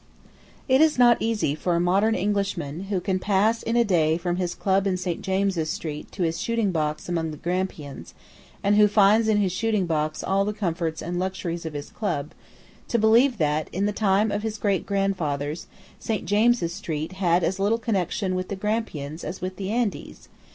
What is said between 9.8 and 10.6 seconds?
box all the